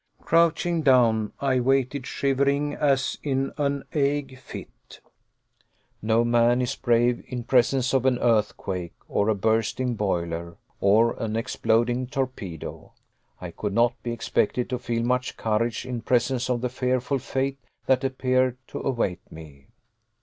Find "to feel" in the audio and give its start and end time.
14.71-15.03